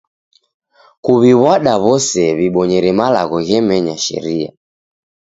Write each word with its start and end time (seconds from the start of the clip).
Kuw'iw'ada 1.03 1.73
w'ose 1.83 2.21
w'ibonyere 2.37 2.91
malagho 2.99 3.37
ghemenya 3.47 3.95
sharia. 4.05 4.49